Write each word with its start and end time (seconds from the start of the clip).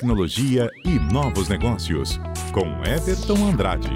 tecnologia 0.00 0.70
e 0.84 1.12
novos 1.12 1.48
negócios, 1.48 2.20
com 2.54 2.66
Everton 2.88 3.50
Andrade. 3.50 3.88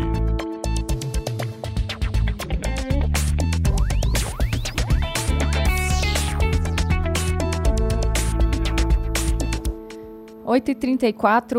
Oito 10.44 10.72
e 10.72 10.74
trinta 10.74 11.06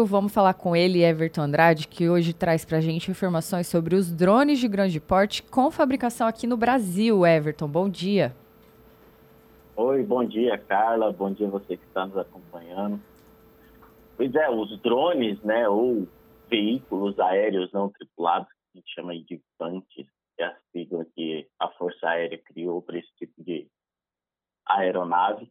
vamos 0.06 0.34
falar 0.34 0.56
com 0.56 0.76
ele, 0.76 1.02
Everton 1.02 1.44
Andrade, 1.44 1.88
que 1.88 2.10
hoje 2.10 2.34
traz 2.34 2.66
para 2.66 2.80
a 2.80 2.82
gente 2.82 3.10
informações 3.10 3.68
sobre 3.68 3.96
os 3.96 4.12
drones 4.12 4.60
de 4.60 4.68
grande 4.68 5.00
porte 5.00 5.42
com 5.42 5.72
fabricação 5.72 6.28
aqui 6.28 6.46
no 6.46 6.58
Brasil. 6.58 7.26
Everton, 7.26 7.70
bom 7.70 7.88
dia. 7.88 8.36
Oi, 9.78 10.04
bom 10.04 10.26
dia, 10.26 10.58
Carla. 10.58 11.14
Bom 11.14 11.32
dia 11.32 11.48
você 11.48 11.78
que 11.78 11.86
está 11.86 12.06
nos 12.06 12.18
acompanhando. 12.18 13.00
Pois 14.16 14.34
é, 14.36 14.50
os 14.50 14.80
drones, 14.82 15.42
né, 15.42 15.68
ou 15.68 16.08
veículos 16.48 17.20
aéreos 17.20 17.72
não 17.72 17.90
tripulados, 17.90 18.48
que 18.48 18.78
a 18.78 18.80
gente 18.80 18.94
chama 18.94 19.16
de 19.16 19.42
FANTs, 19.58 19.88
que 19.96 20.08
é 20.38 20.46
a 20.46 20.58
sigla 20.72 21.06
que 21.16 21.48
a 21.60 21.68
Força 21.70 22.08
Aérea 22.08 22.38
criou 22.38 22.82
para 22.82 23.00
esse 23.00 23.12
tipo 23.16 23.44
de 23.44 23.68
aeronave, 24.68 25.50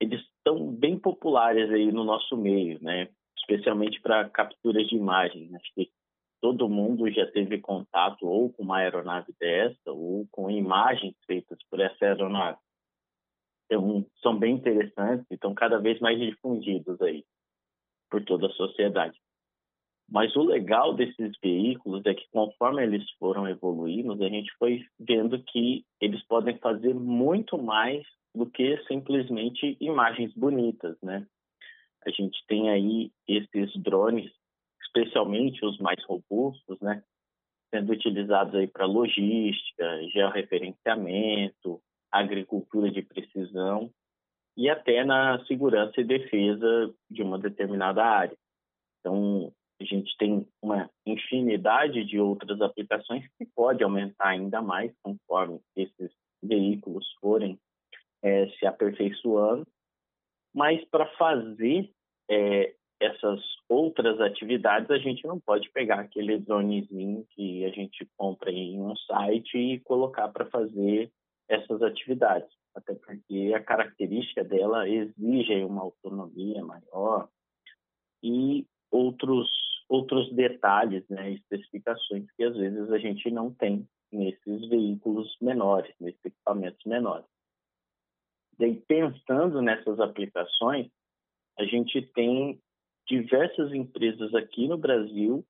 eles 0.00 0.20
estão 0.20 0.72
bem 0.72 0.98
populares 0.98 1.70
aí 1.70 1.92
no 1.92 2.02
nosso 2.02 2.36
meio, 2.36 2.82
né? 2.82 3.08
Especialmente 3.38 4.00
para 4.00 4.28
capturas 4.30 4.86
de 4.88 4.96
imagens. 4.96 5.52
Acho 5.54 5.74
que 5.74 5.90
todo 6.40 6.68
mundo 6.68 7.10
já 7.10 7.30
teve 7.30 7.60
contato 7.60 8.26
ou 8.26 8.52
com 8.52 8.62
uma 8.62 8.78
aeronave 8.78 9.32
dessa 9.38 9.92
ou 9.92 10.26
com 10.30 10.50
imagens 10.50 11.14
feitas 11.26 11.58
por 11.70 11.78
essa 11.78 12.04
aeronave. 12.04 12.58
Então, 13.66 14.04
são 14.22 14.38
bem 14.38 14.56
interessantes 14.56 15.26
e 15.30 15.34
estão 15.34 15.54
cada 15.54 15.78
vez 15.78 16.00
mais 16.00 16.18
difundidos 16.18 17.00
aí 17.00 17.24
por 18.12 18.22
toda 18.22 18.46
a 18.46 18.52
sociedade. 18.52 19.18
Mas 20.06 20.36
o 20.36 20.42
legal 20.42 20.92
desses 20.92 21.32
veículos 21.42 22.04
é 22.04 22.12
que 22.12 22.28
conforme 22.30 22.82
eles 22.82 23.10
foram 23.12 23.48
evoluindo, 23.48 24.12
a 24.22 24.28
gente 24.28 24.52
foi 24.58 24.84
vendo 25.00 25.42
que 25.44 25.86
eles 25.98 26.22
podem 26.26 26.58
fazer 26.58 26.94
muito 26.94 27.56
mais 27.56 28.04
do 28.34 28.44
que 28.44 28.76
simplesmente 28.86 29.78
imagens 29.80 30.34
bonitas, 30.34 30.98
né? 31.02 31.26
A 32.04 32.10
gente 32.10 32.38
tem 32.46 32.68
aí 32.68 33.10
esses 33.26 33.74
drones, 33.82 34.30
especialmente 34.82 35.64
os 35.64 35.78
mais 35.78 36.04
robustos, 36.04 36.78
né? 36.82 37.02
Sendo 37.70 37.92
utilizados 37.92 38.54
aí 38.54 38.66
para 38.66 38.84
logística, 38.84 40.08
georreferenciamento, 40.12 41.80
agricultura 42.10 42.90
de 42.90 43.00
precisão 43.00 43.90
e 44.56 44.68
até 44.68 45.04
na 45.04 45.44
segurança 45.46 46.00
e 46.00 46.04
defesa 46.04 46.94
de 47.10 47.22
uma 47.22 47.38
determinada 47.38 48.04
área. 48.04 48.36
Então, 49.00 49.52
a 49.80 49.84
gente 49.84 50.16
tem 50.16 50.46
uma 50.62 50.88
infinidade 51.06 52.04
de 52.04 52.18
outras 52.18 52.60
aplicações 52.60 53.26
que 53.36 53.46
pode 53.54 53.82
aumentar 53.82 54.28
ainda 54.28 54.62
mais 54.62 54.92
conforme 55.02 55.60
esses 55.76 56.10
veículos 56.42 57.06
forem 57.20 57.58
é, 58.22 58.48
se 58.50 58.66
aperfeiçoando. 58.66 59.66
Mas 60.54 60.84
para 60.84 61.06
fazer 61.16 61.90
é, 62.30 62.74
essas 63.00 63.40
outras 63.68 64.20
atividades, 64.20 64.90
a 64.90 64.98
gente 64.98 65.26
não 65.26 65.40
pode 65.40 65.70
pegar 65.70 66.00
aquele 66.00 66.38
dronezinho 66.38 67.26
que 67.30 67.64
a 67.64 67.70
gente 67.70 68.06
compra 68.16 68.50
em 68.50 68.80
um 68.80 68.94
site 68.96 69.56
e 69.58 69.80
colocar 69.80 70.28
para 70.28 70.46
fazer 70.46 71.10
essas 71.48 71.82
atividades, 71.82 72.48
até 72.74 72.94
porque 72.94 73.52
a 73.54 73.62
característica 73.62 74.42
dela 74.44 74.88
exige 74.88 75.64
uma 75.64 75.82
autonomia 75.82 76.64
maior 76.64 77.28
e 78.22 78.66
outros 78.90 79.48
outros 79.88 80.32
detalhes, 80.32 81.06
né, 81.10 81.32
especificações 81.32 82.24
que 82.32 82.44
às 82.44 82.56
vezes 82.56 82.90
a 82.90 82.98
gente 82.98 83.30
não 83.30 83.52
tem 83.52 83.86
nesses 84.10 84.66
veículos 84.68 85.36
menores, 85.38 85.94
nesses 86.00 86.24
equipamentos 86.24 86.82
menores. 86.86 87.26
Daí, 88.58 88.80
pensando 88.86 89.60
nessas 89.60 90.00
aplicações, 90.00 90.90
a 91.58 91.64
gente 91.64 92.00
tem 92.14 92.58
diversas 93.06 93.72
empresas 93.74 94.34
aqui 94.34 94.66
no 94.66 94.78
Brasil 94.78 95.44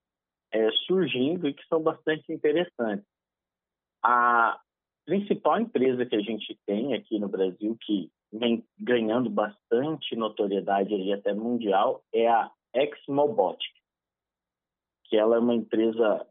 é, 0.52 0.70
surgindo 0.86 1.48
e 1.48 1.54
que 1.54 1.64
são 1.66 1.82
bastante 1.82 2.32
interessantes. 2.32 3.06
A, 4.02 4.60
principal 5.04 5.60
empresa 5.60 6.06
que 6.06 6.16
a 6.16 6.20
gente 6.20 6.58
tem 6.66 6.94
aqui 6.94 7.18
no 7.18 7.28
Brasil, 7.28 7.76
que 7.80 8.10
vem 8.32 8.64
ganhando 8.78 9.28
bastante 9.28 10.16
notoriedade 10.16 10.94
aí 10.94 11.12
até 11.12 11.34
mundial, 11.34 12.02
é 12.12 12.28
a 12.28 12.50
Exmobotic, 12.74 13.72
que 15.04 15.16
ela 15.16 15.36
é 15.36 15.38
uma 15.38 15.54
empresa 15.54 16.26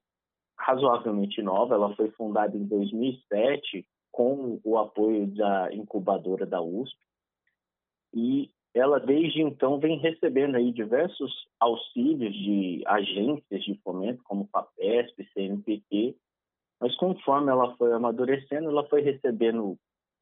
razoavelmente 0.58 1.42
nova, 1.42 1.76
ela 1.76 1.96
foi 1.96 2.10
fundada 2.12 2.56
em 2.56 2.66
2007 2.66 3.86
com 4.12 4.60
o 4.64 4.78
apoio 4.78 5.28
da 5.28 5.74
incubadora 5.74 6.46
da 6.46 6.62
USP 6.62 6.98
e 8.14 8.52
ela 8.74 9.00
desde 9.00 9.42
então 9.42 9.80
vem 9.80 9.98
recebendo 9.98 10.56
aí 10.56 10.72
diversos 10.72 11.32
auxílios 11.60 12.34
de 12.34 12.84
agências 12.86 13.64
de 13.64 13.76
fomento 13.84 14.22
como 14.24 14.50
FAPESP, 14.52 15.28
CNPq, 15.34 16.16
mas 16.82 16.96
conforme 16.96 17.52
ela 17.52 17.76
foi 17.78 17.94
amadurecendo, 17.94 18.70
ela 18.70 18.86
foi 18.88 19.02
recebendo 19.02 19.78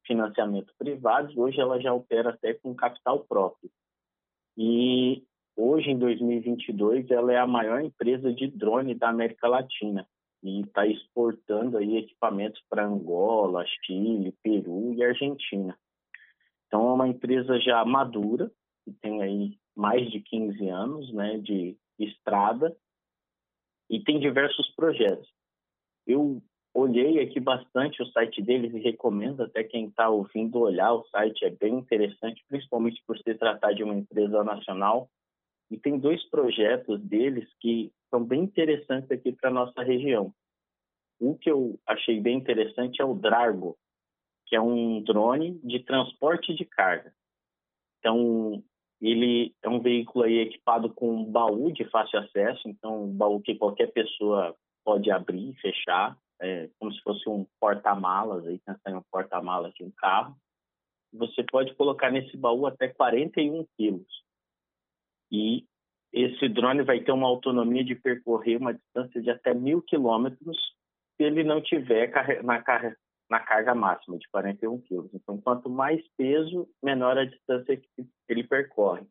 financiamento 0.06 0.72
privado 0.78 1.40
hoje 1.40 1.60
ela 1.60 1.80
já 1.80 1.92
opera 1.92 2.30
até 2.30 2.54
com 2.54 2.74
capital 2.74 3.20
próprio. 3.20 3.70
E 4.56 5.24
hoje, 5.56 5.90
em 5.90 5.98
2022, 5.98 7.10
ela 7.10 7.32
é 7.32 7.38
a 7.38 7.46
maior 7.46 7.80
empresa 7.80 8.32
de 8.32 8.46
drone 8.48 8.94
da 8.94 9.08
América 9.08 9.48
Latina 9.48 10.06
e 10.42 10.60
está 10.62 10.86
exportando 10.86 11.78
aí 11.78 11.96
equipamentos 11.96 12.60
para 12.68 12.86
Angola, 12.86 13.64
Chile, 13.84 14.34
Peru 14.42 14.92
e 14.94 15.02
Argentina. 15.02 15.78
Então, 16.66 16.88
é 16.88 16.92
uma 16.92 17.08
empresa 17.08 17.58
já 17.60 17.84
madura, 17.84 18.50
que 18.84 18.92
tem 18.92 19.22
aí 19.22 19.58
mais 19.76 20.10
de 20.10 20.20
15 20.20 20.68
anos 20.68 21.12
né, 21.12 21.38
de 21.38 21.76
estrada 21.98 22.76
e 23.88 24.02
tem 24.02 24.18
diversos 24.18 24.68
projetos. 24.74 25.28
Eu 26.06 26.42
olhei 26.72 27.20
aqui 27.20 27.40
bastante 27.40 28.02
o 28.02 28.06
site 28.06 28.40
deles 28.40 28.72
e 28.74 28.78
recomendo 28.78 29.42
até 29.42 29.64
quem 29.64 29.86
está 29.86 30.08
ouvindo 30.08 30.60
olhar. 30.60 30.92
O 30.92 31.04
site 31.06 31.44
é 31.44 31.50
bem 31.50 31.74
interessante, 31.74 32.44
principalmente 32.48 33.02
por 33.06 33.18
se 33.18 33.34
tratar 33.34 33.72
de 33.72 33.82
uma 33.82 33.94
empresa 33.94 34.44
nacional. 34.44 35.08
E 35.70 35.78
tem 35.78 35.98
dois 35.98 36.22
projetos 36.30 37.00
deles 37.02 37.48
que 37.60 37.92
são 38.08 38.24
bem 38.24 38.42
interessantes 38.42 39.10
aqui 39.10 39.32
para 39.32 39.50
nossa 39.50 39.82
região. 39.82 40.32
Um 41.20 41.36
que 41.36 41.50
eu 41.50 41.78
achei 41.86 42.20
bem 42.20 42.38
interessante 42.38 43.00
é 43.00 43.04
o 43.04 43.14
Drago, 43.14 43.76
que 44.46 44.56
é 44.56 44.60
um 44.60 45.02
drone 45.02 45.60
de 45.62 45.80
transporte 45.80 46.54
de 46.54 46.64
carga. 46.64 47.12
Então, 47.98 48.62
ele 49.00 49.54
é 49.62 49.68
um 49.68 49.80
veículo 49.80 50.24
aí 50.24 50.38
equipado 50.38 50.92
com 50.92 51.10
um 51.10 51.24
baú 51.24 51.70
de 51.70 51.84
fácil 51.90 52.18
acesso, 52.18 52.68
então 52.68 53.04
um 53.04 53.12
baú 53.12 53.40
que 53.40 53.54
qualquer 53.54 53.92
pessoa 53.92 54.56
pode 54.84 55.10
abrir 55.10 55.50
e 55.50 55.60
fechar 55.60 56.16
é, 56.40 56.68
como 56.78 56.92
se 56.92 57.00
fosse 57.02 57.28
um 57.28 57.46
porta-malas, 57.60 58.46
aí 58.46 58.58
pensar 58.58 58.90
em 58.90 58.94
um 58.94 59.02
porta-malas 59.10 59.72
de 59.74 59.84
um 59.84 59.90
carro. 59.90 60.36
Você 61.12 61.42
pode 61.44 61.74
colocar 61.74 62.10
nesse 62.10 62.36
baú 62.36 62.66
até 62.66 62.88
41 62.88 63.66
quilos. 63.76 64.08
E 65.30 65.64
esse 66.12 66.48
drone 66.48 66.82
vai 66.82 67.00
ter 67.00 67.12
uma 67.12 67.28
autonomia 67.28 67.84
de 67.84 67.94
percorrer 67.94 68.56
uma 68.56 68.74
distância 68.74 69.20
de 69.20 69.30
até 69.30 69.54
mil 69.54 69.82
quilômetros 69.82 70.56
se 71.16 71.24
ele 71.24 71.44
não 71.44 71.60
tiver 71.60 72.10
na, 72.42 72.62
na 73.30 73.40
carga 73.40 73.74
máxima 73.74 74.18
de 74.18 74.28
41 74.28 74.80
quilos. 74.82 75.10
Então, 75.14 75.40
quanto 75.40 75.68
mais 75.68 76.02
peso, 76.16 76.68
menor 76.82 77.16
a 77.18 77.24
distância 77.24 77.76
que 77.76 78.06
ele 78.28 78.44
percorre. 78.44 79.06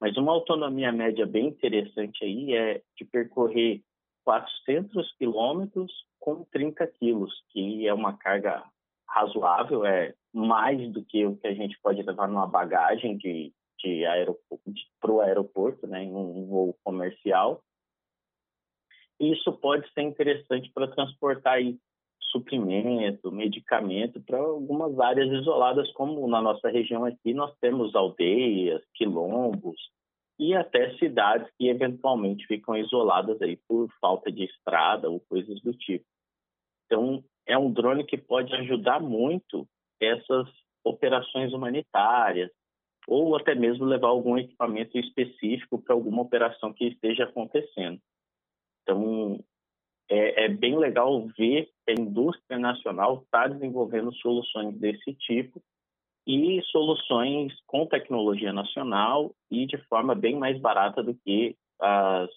Mas 0.00 0.16
uma 0.16 0.32
autonomia 0.32 0.90
média 0.90 1.26
bem 1.26 1.48
interessante 1.48 2.24
aí 2.24 2.54
é 2.54 2.82
de 2.96 3.04
percorrer 3.04 3.82
400 4.24 5.12
quilômetros 5.16 5.92
com 6.18 6.44
30 6.44 6.86
quilos, 6.86 7.32
que 7.50 7.86
é 7.86 7.92
uma 7.92 8.16
carga 8.16 8.64
razoável, 9.08 9.84
é 9.84 10.14
mais 10.32 10.90
do 10.92 11.04
que 11.04 11.26
o 11.26 11.36
que 11.36 11.46
a 11.46 11.54
gente 11.54 11.78
pode 11.82 12.02
levar 12.02 12.28
numa 12.28 12.46
bagagem 12.46 13.16
de, 13.18 13.52
de 13.78 14.06
aeroporto, 14.06 14.64
para 15.00 15.12
o 15.12 15.20
aeroporto, 15.20 15.86
né, 15.86 16.04
em 16.04 16.14
um 16.14 16.46
voo 16.46 16.76
comercial. 16.82 17.62
Isso 19.20 19.52
pode 19.52 19.88
ser 19.92 20.02
interessante 20.02 20.70
para 20.72 20.88
transportar 20.88 21.54
aí 21.54 21.78
suprimento, 22.32 23.30
medicamento 23.30 24.20
para 24.22 24.38
algumas 24.38 24.98
áreas 24.98 25.30
isoladas, 25.30 25.92
como 25.92 26.26
na 26.26 26.40
nossa 26.40 26.70
região 26.70 27.04
aqui 27.04 27.34
nós 27.34 27.54
temos 27.60 27.94
aldeias, 27.94 28.82
quilombos, 28.94 29.76
e 30.42 30.56
até 30.56 30.92
cidades 30.98 31.48
que 31.56 31.68
eventualmente 31.68 32.44
ficam 32.48 32.76
isoladas 32.76 33.40
aí 33.40 33.56
por 33.68 33.88
falta 34.00 34.30
de 34.32 34.42
estrada 34.42 35.08
ou 35.08 35.20
coisas 35.20 35.60
do 35.60 35.72
tipo. 35.72 36.04
Então, 36.86 37.22
é 37.46 37.56
um 37.56 37.72
drone 37.72 38.04
que 38.04 38.18
pode 38.18 38.52
ajudar 38.56 39.00
muito 39.00 39.68
essas 40.00 40.48
operações 40.84 41.52
humanitárias, 41.52 42.50
ou 43.06 43.36
até 43.36 43.54
mesmo 43.54 43.84
levar 43.84 44.08
algum 44.08 44.36
equipamento 44.36 44.98
específico 44.98 45.80
para 45.80 45.94
alguma 45.94 46.22
operação 46.22 46.72
que 46.72 46.86
esteja 46.86 47.22
acontecendo. 47.22 48.00
Então, 48.82 49.38
é, 50.10 50.46
é 50.46 50.48
bem 50.48 50.76
legal 50.76 51.24
ver 51.38 51.70
que 51.86 51.92
a 51.92 52.00
indústria 52.00 52.58
nacional 52.58 53.22
está 53.22 53.46
desenvolvendo 53.46 54.12
soluções 54.14 54.76
desse 54.76 55.14
tipo 55.14 55.62
e 56.26 56.62
soluções 56.70 57.52
com 57.66 57.86
tecnologia 57.86 58.52
nacional 58.52 59.34
e 59.50 59.66
de 59.66 59.76
forma 59.88 60.14
bem 60.14 60.36
mais 60.36 60.58
barata 60.60 61.02
do 61.02 61.14
que 61.14 61.56
as, 61.80 62.30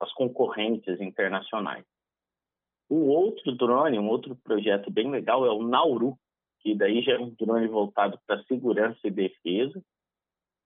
as 0.00 0.12
concorrentes 0.14 1.00
internacionais. 1.00 1.84
O 2.88 3.06
outro 3.06 3.52
drone, 3.52 3.98
um 3.98 4.08
outro 4.08 4.36
projeto 4.42 4.90
bem 4.90 5.10
legal 5.10 5.46
é 5.46 5.50
o 5.50 5.62
Nauru, 5.62 6.18
que 6.60 6.74
daí 6.74 7.02
já 7.02 7.12
é 7.12 7.18
um 7.18 7.30
drone 7.30 7.68
voltado 7.68 8.18
para 8.26 8.42
segurança 8.44 8.98
e 9.04 9.10
defesa, 9.10 9.80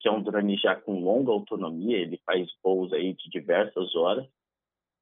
que 0.01 0.09
é 0.09 0.11
um 0.11 0.23
drone 0.23 0.57
já 0.57 0.75
com 0.75 1.01
longa 1.01 1.31
autonomia, 1.31 1.99
ele 1.99 2.21
faz 2.25 2.51
voos 2.63 2.93
aí 2.93 3.13
de 3.15 3.29
diversas 3.29 3.95
horas, 3.95 4.27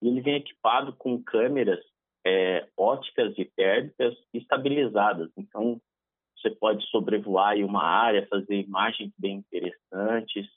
e 0.03 0.09
ele 0.09 0.21
vem 0.21 0.35
equipado 0.35 0.93
com 0.95 1.23
câmeras 1.23 1.81
é, 2.27 2.69
óticas 2.77 3.35
e 3.39 3.45
térmicas 3.45 4.15
estabilizadas. 4.35 5.31
Então, 5.37 5.81
você 6.43 6.51
pode 6.51 6.85
sobrevoar 6.89 7.57
uma 7.59 7.85
área, 7.85 8.27
fazer 8.27 8.57
imagens 8.57 9.13
bem 9.17 9.37
interessantes, 9.37 10.49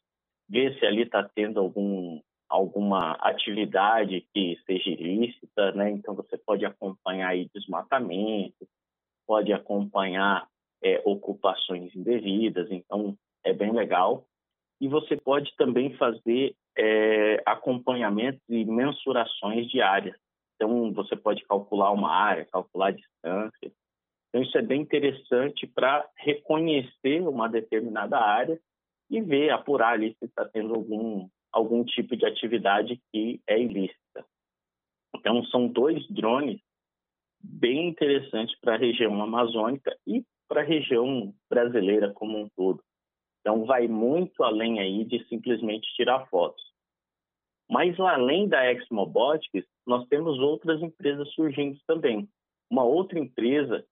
ver 0.50 0.78
se 0.80 0.86
ali 0.86 1.04
está 1.04 1.24
tendo 1.24 1.60
algum, 1.60 2.20
alguma 2.50 3.14
atividade 3.14 4.28
que 4.34 4.60
seja 4.66 4.90
ilícita, 4.90 5.72
né? 5.74 5.92
Então, 5.92 6.16
você 6.16 6.38
pode 6.38 6.66
acompanhar 6.66 7.30
aí 7.30 7.50
desmatamento, 7.54 8.68
pode 9.28 9.54
acompanhar 9.54 10.48
é, 10.84 11.02
ocupações 11.06 11.96
indevidas, 11.96 12.70
então 12.72 13.16
é 13.44 13.54
bem 13.54 13.72
legal. 13.72 14.26
E 14.82 14.88
você 14.88 15.16
pode 15.16 15.56
também 15.56 15.96
fazer 15.96 16.56
é, 16.78 17.42
acompanhamentos 17.46 18.42
e 18.50 18.66
mensurações 18.66 19.70
de 19.70 19.82
áreas. 19.82 20.18
Então, 20.56 20.92
você 20.94 21.16
pode 21.16 21.44
calcular 21.46 21.92
uma 21.92 22.12
área, 22.12 22.46
calcular 22.46 22.88
a 22.88 22.92
distância. 22.92 23.72
Então, 24.36 24.44
isso 24.44 24.58
é 24.58 24.62
bem 24.62 24.82
interessante 24.82 25.66
para 25.66 26.06
reconhecer 26.18 27.26
uma 27.26 27.48
determinada 27.48 28.20
área 28.20 28.60
e 29.10 29.22
ver, 29.22 29.50
apurar 29.50 29.94
ali 29.94 30.14
se 30.20 30.26
está 30.26 30.44
tendo 30.44 30.76
algum, 30.76 31.30
algum 31.54 31.86
tipo 31.86 32.18
de 32.18 32.26
atividade 32.26 33.02
que 33.14 33.42
é 33.48 33.58
ilícita. 33.58 34.26
Então, 35.16 35.42
são 35.46 35.70
dois 35.70 36.06
drones 36.10 36.60
bem 37.42 37.88
interessantes 37.88 38.60
para 38.60 38.76
a 38.76 38.78
região 38.78 39.24
amazônica 39.24 39.98
e 40.06 40.22
para 40.50 40.60
a 40.60 40.66
região 40.66 41.34
brasileira 41.50 42.12
como 42.12 42.38
um 42.38 42.50
todo. 42.58 42.84
Então, 43.40 43.64
vai 43.64 43.88
muito 43.88 44.44
além 44.44 44.82
aí 44.82 45.06
de 45.06 45.26
simplesmente 45.30 45.88
tirar 45.96 46.28
fotos. 46.28 46.62
Mas, 47.70 47.98
além 47.98 48.50
da 48.50 48.70
Exmobotics, 48.70 49.66
nós 49.88 50.06
temos 50.10 50.38
outras 50.40 50.82
empresas 50.82 51.34
surgindo 51.36 51.80
também. 51.88 52.28
Uma 52.70 52.84
outra 52.84 53.18
empresa 53.18 53.86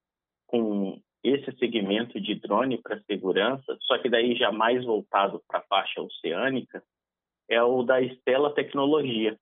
com 0.53 1.01
esse 1.23 1.51
segmento 1.57 2.21
de 2.21 2.35
drone 2.35 2.77
para 2.77 3.01
segurança, 3.05 3.75
só 3.81 3.97
que 3.97 4.07
daí 4.07 4.35
já 4.35 4.51
mais 4.51 4.85
voltado 4.85 5.41
para 5.47 5.57
a 5.57 5.63
faixa 5.63 5.99
oceânica, 5.99 6.83
é 7.49 7.63
o 7.63 7.81
da 7.81 7.99
Estela 7.99 8.53
Tecnologia, 8.53 9.35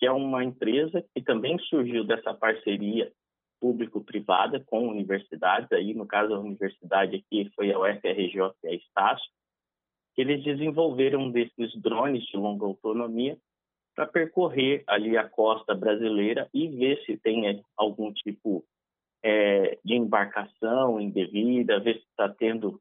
que 0.00 0.06
é 0.06 0.10
uma 0.10 0.42
empresa 0.42 1.04
que 1.14 1.22
também 1.22 1.56
surgiu 1.60 2.02
dessa 2.02 2.34
parceria 2.34 3.12
público-privada 3.60 4.58
com 4.66 4.88
universidades, 4.88 5.70
aí 5.70 5.94
no 5.94 6.08
caso 6.08 6.34
a 6.34 6.40
universidade 6.40 7.16
aqui 7.16 7.48
foi 7.54 7.70
a 7.70 7.78
UFRJ 7.78 8.52
e 8.64 8.68
a 8.68 8.74
Estácio, 8.74 9.30
eles 10.16 10.42
desenvolveram 10.42 11.30
desses 11.30 11.72
drones 11.80 12.24
de 12.24 12.36
longa 12.36 12.66
autonomia 12.66 13.38
para 13.94 14.08
percorrer 14.08 14.82
ali 14.88 15.16
a 15.16 15.28
costa 15.28 15.72
brasileira 15.72 16.48
e 16.52 16.66
ver 16.66 17.00
se 17.04 17.16
tem 17.16 17.48
é, 17.48 17.60
algum 17.76 18.12
tipo 18.12 18.64
é, 19.22 19.57
de 19.88 19.94
embarcação 19.94 21.00
indevida, 21.00 21.80
ver 21.80 21.94
se 21.94 22.06
está 22.10 22.28
tendo 22.28 22.80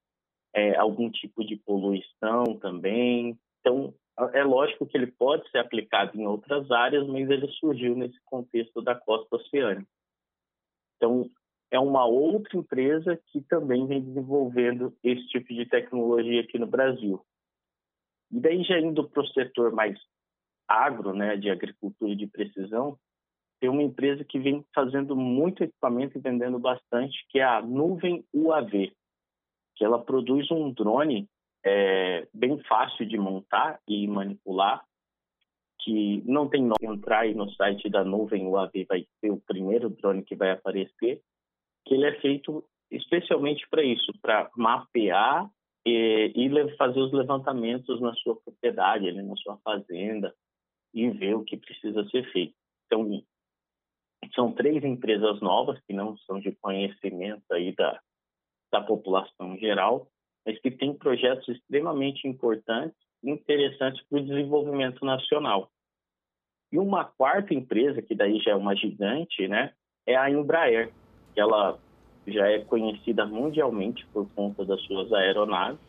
é, 0.53 0.75
algum 0.75 1.09
tipo 1.09 1.43
de 1.43 1.55
poluição 1.55 2.43
também. 2.59 3.39
Então, 3.61 3.93
é 4.33 4.43
lógico 4.43 4.85
que 4.85 4.97
ele 4.97 5.07
pode 5.07 5.49
ser 5.49 5.59
aplicado 5.59 6.19
em 6.19 6.27
outras 6.27 6.69
áreas, 6.69 7.07
mas 7.07 7.29
ele 7.29 7.47
surgiu 7.53 7.95
nesse 7.95 8.19
contexto 8.25 8.81
da 8.81 8.93
costa 8.93 9.37
oceânica. 9.37 9.89
Então, 10.97 11.29
é 11.71 11.79
uma 11.79 12.05
outra 12.05 12.57
empresa 12.57 13.19
que 13.27 13.41
também 13.41 13.85
vem 13.87 14.01
desenvolvendo 14.03 14.93
esse 15.03 15.25
tipo 15.27 15.53
de 15.53 15.65
tecnologia 15.65 16.41
aqui 16.41 16.59
no 16.59 16.67
Brasil. 16.67 17.21
E 18.31 18.39
daí 18.39 18.63
já 18.63 18.79
indo 18.79 19.07
para 19.07 19.23
o 19.23 19.27
setor 19.27 19.71
mais 19.71 19.97
agro, 20.67 21.13
né, 21.13 21.37
de 21.37 21.49
agricultura 21.49 22.15
de 22.15 22.27
precisão, 22.27 22.97
tem 23.59 23.69
uma 23.69 23.83
empresa 23.83 24.23
que 24.23 24.39
vem 24.39 24.65
fazendo 24.73 25.15
muito 25.15 25.63
equipamento 25.63 26.17
e 26.17 26.21
vendendo 26.21 26.59
bastante, 26.59 27.25
que 27.29 27.39
é 27.39 27.43
a 27.43 27.61
Nuvem 27.61 28.23
UAV, 28.33 28.91
que 29.75 29.83
ela 29.83 29.99
produz 29.99 30.49
um 30.51 30.71
drone 30.71 31.27
é, 31.65 32.27
bem 32.33 32.59
fácil 32.63 33.05
de 33.05 33.17
montar 33.17 33.79
e 33.87 34.07
manipular, 34.07 34.83
que 35.81 36.21
não 36.25 36.47
tem 36.47 36.61
nome. 36.61 36.75
Entrar 36.81 37.21
aí 37.21 37.33
no 37.33 37.49
site 37.51 37.89
da 37.89 38.03
Nuvem 38.03 38.45
UAV 38.45 38.85
vai 38.87 39.05
ser 39.19 39.31
o 39.31 39.41
primeiro 39.41 39.89
drone 39.89 40.23
que 40.23 40.35
vai 40.35 40.51
aparecer, 40.51 41.21
que 41.85 41.93
ele 41.93 42.05
é 42.05 42.19
feito 42.19 42.63
especialmente 42.91 43.67
para 43.69 43.83
isso, 43.83 44.11
para 44.21 44.49
mapear 44.55 45.49
e, 45.85 46.31
e, 46.35 46.77
fazer 46.77 46.99
os 46.99 47.11
levantamentos 47.13 47.99
na 48.01 48.13
sua 48.15 48.35
propriedade, 48.35 49.07
ali 49.07 49.21
na 49.23 49.35
sua 49.37 49.57
fazenda, 49.57 50.33
e 50.93 51.09
ver 51.09 51.35
o 51.35 51.43
que 51.43 51.57
precisa 51.57 52.07
ser 52.09 52.29
feito. 52.31 52.55
Três 54.57 54.83
empresas 54.83 55.39
novas 55.39 55.79
que 55.87 55.93
não 55.93 56.17
são 56.17 56.39
de 56.39 56.51
conhecimento 56.51 57.43
aí 57.51 57.73
da, 57.75 57.99
da 58.71 58.81
população 58.81 59.57
geral, 59.57 60.07
mas 60.45 60.59
que 60.59 60.71
têm 60.71 60.93
projetos 60.93 61.47
extremamente 61.47 62.27
importantes 62.27 62.97
e 63.23 63.29
interessantes 63.29 64.03
para 64.07 64.19
o 64.19 64.25
desenvolvimento 64.25 65.05
nacional. 65.05 65.69
E 66.71 66.77
uma 66.77 67.05
quarta 67.05 67.53
empresa, 67.53 68.01
que 68.01 68.15
daí 68.15 68.39
já 68.39 68.51
é 68.51 68.55
uma 68.55 68.75
gigante, 68.75 69.47
né, 69.47 69.73
é 70.05 70.15
a 70.15 70.29
Embraer, 70.29 70.91
que 71.33 71.39
ela 71.39 71.79
já 72.25 72.47
é 72.47 72.59
conhecida 72.59 73.25
mundialmente 73.25 74.05
por 74.07 74.27
conta 74.31 74.65
das 74.65 74.81
suas 74.81 75.11
aeronaves. 75.13 75.79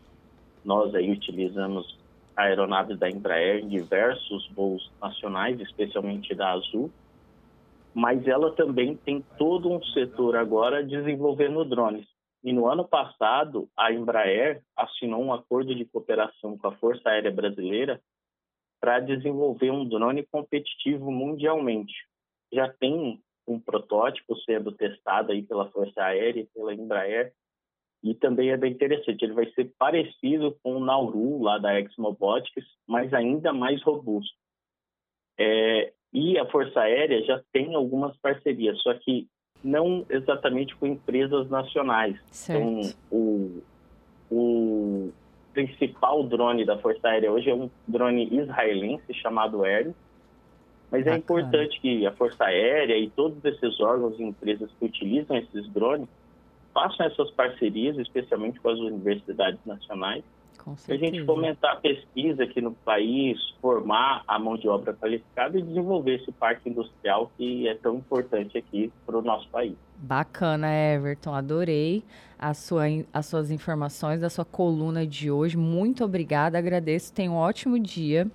Nós 0.64 0.94
aí 0.94 1.10
utilizamos 1.10 1.98
aeronaves 2.36 2.98
da 2.98 3.08
Embraer 3.08 3.64
em 3.64 3.68
diversos 3.68 4.48
voos 4.50 4.90
nacionais, 5.00 5.58
especialmente 5.60 6.34
da 6.34 6.52
Azul, 6.52 6.90
mas 7.94 8.26
ela 8.26 8.54
também 8.54 8.96
tem 8.96 9.24
todo 9.36 9.70
um 9.70 9.82
setor 9.82 10.36
agora 10.36 10.84
desenvolvendo 10.84 11.64
drones. 11.64 12.06
E 12.42 12.52
no 12.52 12.68
ano 12.68 12.86
passado, 12.86 13.68
a 13.76 13.92
Embraer 13.92 14.62
assinou 14.76 15.22
um 15.22 15.32
acordo 15.32 15.74
de 15.74 15.84
cooperação 15.84 16.56
com 16.56 16.68
a 16.68 16.76
Força 16.76 17.08
Aérea 17.08 17.32
Brasileira 17.32 18.00
para 18.80 19.00
desenvolver 19.00 19.70
um 19.70 19.88
drone 19.88 20.24
competitivo 20.26 21.10
mundialmente. 21.10 21.94
Já 22.52 22.68
tem 22.68 23.20
um 23.46 23.58
protótipo 23.58 24.36
sendo 24.42 24.70
testado 24.72 25.32
aí 25.32 25.42
pela 25.42 25.70
Força 25.70 26.00
Aérea 26.02 26.42
e 26.42 26.46
pela 26.46 26.74
Embraer, 26.74 27.32
e 28.02 28.14
também 28.14 28.50
é 28.50 28.56
bem 28.56 28.72
interessante, 28.72 29.24
ele 29.24 29.32
vai 29.32 29.50
ser 29.52 29.72
parecido 29.76 30.56
com 30.62 30.76
o 30.76 30.84
Nauru 30.84 31.42
lá 31.42 31.58
da 31.58 31.80
Exmobotics, 31.80 32.64
mas 32.86 33.12
ainda 33.12 33.52
mais 33.52 33.82
robusto. 33.82 34.36
É, 35.36 35.92
e 36.12 36.38
a 36.38 36.46
Força 36.46 36.80
Aérea 36.80 37.22
já 37.24 37.40
tem 37.52 37.74
algumas 37.74 38.16
parcerias, 38.16 38.80
só 38.82 38.94
que 38.94 39.26
não 39.62 40.06
exatamente 40.08 40.74
com 40.76 40.86
empresas 40.86 41.48
nacionais. 41.50 42.16
Certo. 42.30 42.60
Então, 42.60 42.94
o, 43.10 43.62
o 44.30 45.12
principal 45.52 46.22
drone 46.22 46.64
da 46.64 46.78
Força 46.78 47.08
Aérea 47.08 47.32
hoje 47.32 47.50
é 47.50 47.54
um 47.54 47.70
drone 47.86 48.28
israelense 48.32 49.12
chamado 49.14 49.64
Air, 49.64 49.92
mas 50.90 51.02
é 51.02 51.10
Bacana. 51.10 51.16
é 51.16 51.18
importante 51.18 51.80
que 51.80 52.06
a 52.06 52.12
Força 52.12 52.44
Aérea 52.44 52.96
e 52.96 53.10
todos 53.10 53.44
esses 53.44 53.80
órgãos 53.80 54.18
e 54.18 54.22
empresas 54.22 54.70
que 54.78 54.86
utilizam 54.86 55.36
esses 55.36 55.68
drones 55.70 56.08
façam 56.72 57.06
essas 57.06 57.30
parcerias, 57.32 57.98
especialmente 57.98 58.60
com 58.60 58.70
as 58.70 58.78
universidades 58.78 59.58
nacionais, 59.66 60.22
para 60.86 60.94
a 60.94 60.98
gente 60.98 61.24
fomentar 61.24 61.72
a 61.72 61.76
pesquisa 61.76 62.44
aqui 62.44 62.60
no 62.60 62.72
país, 62.72 63.38
formar 63.60 64.22
a 64.26 64.38
mão 64.38 64.56
de 64.56 64.68
obra 64.68 64.92
qualificada 64.92 65.58
e 65.58 65.62
desenvolver 65.62 66.16
esse 66.16 66.30
parque 66.32 66.68
industrial 66.68 67.30
que 67.36 67.68
é 67.68 67.74
tão 67.74 67.96
importante 67.96 68.58
aqui 68.58 68.92
para 69.06 69.16
o 69.18 69.22
nosso 69.22 69.48
país. 69.48 69.74
Bacana, 69.96 70.68
Everton. 70.68 71.34
Adorei 71.34 72.02
sua, 72.54 72.84
as 73.12 73.26
suas 73.26 73.50
informações 73.50 74.20
da 74.20 74.30
sua 74.30 74.44
coluna 74.44 75.06
de 75.06 75.30
hoje. 75.30 75.56
Muito 75.56 76.04
obrigada, 76.04 76.58
agradeço. 76.58 77.12
Tenha 77.12 77.30
um 77.30 77.36
ótimo 77.36 77.78
dia. 77.78 78.26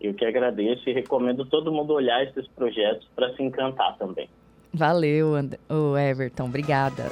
Eu 0.00 0.14
que 0.14 0.24
agradeço 0.24 0.88
e 0.88 0.92
recomendo 0.92 1.44
todo 1.44 1.72
mundo 1.72 1.92
olhar 1.92 2.24
esses 2.24 2.46
projetos 2.48 3.08
para 3.14 3.32
se 3.34 3.42
encantar 3.42 3.96
também. 3.96 4.28
Valeu, 4.74 5.34
Everton. 5.96 6.46
Obrigada. 6.46 7.04